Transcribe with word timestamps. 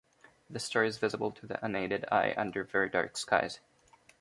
The 0.49 0.57
star 0.57 0.83
is 0.83 0.97
visible 0.97 1.29
to 1.29 1.45
the 1.45 1.63
unaided 1.63 2.05
eye 2.11 2.33
under 2.35 2.63
very 2.63 2.89
dark 2.89 3.15
skies. 3.17 3.59